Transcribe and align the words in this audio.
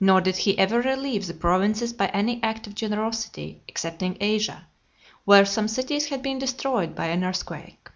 Nor 0.00 0.22
did 0.22 0.36
he 0.38 0.58
ever 0.58 0.80
relieve 0.80 1.26
the 1.26 1.34
provinces 1.34 1.92
by 1.92 2.06
any 2.06 2.42
act 2.42 2.66
of 2.66 2.74
generosity, 2.74 3.60
excepting 3.68 4.16
Asia, 4.18 4.66
where 5.26 5.44
some 5.44 5.68
cities 5.68 6.06
had 6.06 6.22
been 6.22 6.38
destroyed 6.38 6.94
by 6.94 7.08
an 7.08 7.22
earthquake. 7.22 7.90